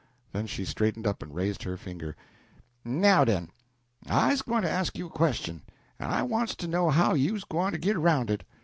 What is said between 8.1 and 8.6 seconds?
it.